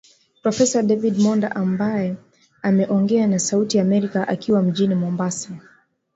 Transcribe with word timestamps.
Profesa 0.41 0.83
David 0.83 1.17
Monda 1.19 1.55
ambae 1.55 2.15
ameongea 2.61 3.27
na 3.27 3.39
Sauti 3.39 3.77
ya 3.77 3.83
Amerika 3.83 4.27
akiwa 4.27 4.61
mjini 4.61 4.95
Mombasa 4.95 5.49